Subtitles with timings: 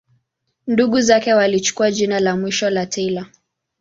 [0.67, 3.29] Ndugu zake walichukua jina la mwisho la Taylor.